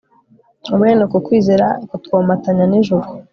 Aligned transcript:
Bene 0.79 1.01
uku 1.07 1.17
kwizera 1.25 1.67
kutwomatanya 1.89 2.65
nIjuru 2.67 3.07